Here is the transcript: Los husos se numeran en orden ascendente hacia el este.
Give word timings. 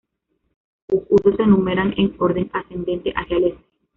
Los 0.87 1.03
husos 1.11 1.35
se 1.37 1.45
numeran 1.45 1.93
en 1.95 2.15
orden 2.17 2.49
ascendente 2.53 3.13
hacia 3.15 3.37
el 3.37 3.43
este. 3.43 3.63